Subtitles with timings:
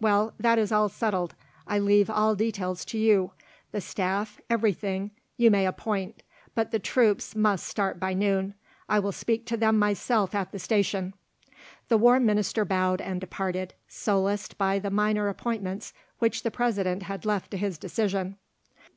[0.00, 1.36] "Well, that is all settled.
[1.64, 3.30] I leave all details to you.
[3.70, 6.24] The Staff, everything, you may appoint;
[6.56, 8.54] but the troops must start by noon.
[8.88, 11.14] I will speak to them myself at the station."
[11.86, 17.24] The War Minister bowed and departed, solaced by the minor appointments which the President had
[17.24, 18.36] left to his decision.